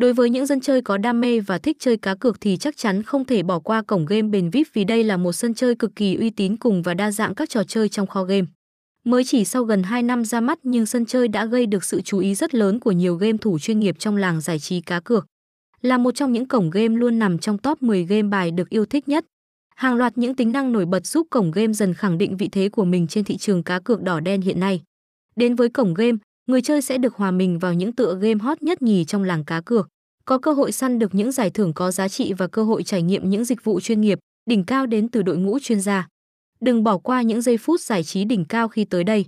Đối 0.00 0.12
với 0.12 0.30
những 0.30 0.46
dân 0.46 0.60
chơi 0.60 0.82
có 0.82 0.98
đam 0.98 1.20
mê 1.20 1.40
và 1.40 1.58
thích 1.58 1.76
chơi 1.80 1.96
cá 1.96 2.14
cược 2.14 2.40
thì 2.40 2.56
chắc 2.56 2.76
chắn 2.76 3.02
không 3.02 3.24
thể 3.24 3.42
bỏ 3.42 3.58
qua 3.58 3.82
cổng 3.82 4.06
game 4.06 4.22
bền 4.22 4.50
VIP 4.50 4.66
vì 4.72 4.84
đây 4.84 5.04
là 5.04 5.16
một 5.16 5.32
sân 5.32 5.54
chơi 5.54 5.74
cực 5.74 5.96
kỳ 5.96 6.16
uy 6.16 6.30
tín 6.30 6.56
cùng 6.56 6.82
và 6.82 6.94
đa 6.94 7.10
dạng 7.10 7.34
các 7.34 7.50
trò 7.50 7.64
chơi 7.64 7.88
trong 7.88 8.06
kho 8.06 8.24
game. 8.24 8.46
Mới 9.04 9.24
chỉ 9.24 9.44
sau 9.44 9.64
gần 9.64 9.82
2 9.82 10.02
năm 10.02 10.24
ra 10.24 10.40
mắt 10.40 10.58
nhưng 10.62 10.86
sân 10.86 11.06
chơi 11.06 11.28
đã 11.28 11.44
gây 11.44 11.66
được 11.66 11.84
sự 11.84 12.00
chú 12.00 12.18
ý 12.18 12.34
rất 12.34 12.54
lớn 12.54 12.80
của 12.80 12.92
nhiều 12.92 13.16
game 13.16 13.38
thủ 13.38 13.58
chuyên 13.58 13.80
nghiệp 13.80 13.98
trong 13.98 14.16
làng 14.16 14.40
giải 14.40 14.58
trí 14.58 14.80
cá 14.80 15.00
cược. 15.00 15.26
Là 15.82 15.98
một 15.98 16.14
trong 16.14 16.32
những 16.32 16.48
cổng 16.48 16.70
game 16.70 16.94
luôn 16.96 17.18
nằm 17.18 17.38
trong 17.38 17.58
top 17.58 17.82
10 17.82 18.04
game 18.04 18.28
bài 18.28 18.50
được 18.50 18.68
yêu 18.68 18.86
thích 18.86 19.08
nhất. 19.08 19.24
Hàng 19.76 19.96
loạt 19.96 20.18
những 20.18 20.34
tính 20.34 20.52
năng 20.52 20.72
nổi 20.72 20.86
bật 20.86 21.06
giúp 21.06 21.26
cổng 21.30 21.50
game 21.50 21.72
dần 21.72 21.94
khẳng 21.94 22.18
định 22.18 22.36
vị 22.36 22.48
thế 22.52 22.68
của 22.68 22.84
mình 22.84 23.06
trên 23.06 23.24
thị 23.24 23.36
trường 23.36 23.62
cá 23.62 23.78
cược 23.78 24.02
đỏ 24.02 24.20
đen 24.20 24.40
hiện 24.40 24.60
nay. 24.60 24.82
Đến 25.36 25.54
với 25.54 25.68
cổng 25.68 25.94
game, 25.94 26.18
người 26.50 26.62
chơi 26.62 26.82
sẽ 26.82 26.98
được 26.98 27.14
hòa 27.14 27.30
mình 27.30 27.58
vào 27.58 27.74
những 27.74 27.92
tựa 27.92 28.18
game 28.20 28.38
hot 28.40 28.62
nhất 28.62 28.82
nhì 28.82 29.04
trong 29.04 29.24
làng 29.24 29.44
cá 29.44 29.60
cược, 29.60 29.88
có 30.24 30.38
cơ 30.38 30.52
hội 30.52 30.72
săn 30.72 30.98
được 30.98 31.14
những 31.14 31.32
giải 31.32 31.50
thưởng 31.50 31.72
có 31.72 31.90
giá 31.90 32.08
trị 32.08 32.32
và 32.32 32.46
cơ 32.46 32.64
hội 32.64 32.82
trải 32.82 33.02
nghiệm 33.02 33.30
những 33.30 33.44
dịch 33.44 33.64
vụ 33.64 33.80
chuyên 33.80 34.00
nghiệp, 34.00 34.18
đỉnh 34.46 34.64
cao 34.64 34.86
đến 34.86 35.08
từ 35.08 35.22
đội 35.22 35.36
ngũ 35.36 35.58
chuyên 35.58 35.80
gia. 35.80 36.08
Đừng 36.60 36.84
bỏ 36.84 36.98
qua 36.98 37.22
những 37.22 37.42
giây 37.42 37.56
phút 37.56 37.80
giải 37.80 38.04
trí 38.04 38.24
đỉnh 38.24 38.44
cao 38.44 38.68
khi 38.68 38.84
tới 38.84 39.04
đây. 39.04 39.26